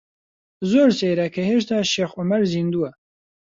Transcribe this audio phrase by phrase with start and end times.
[0.69, 2.89] زۆر سەیرە کە هێشتا شێخ عومەر زیندووە.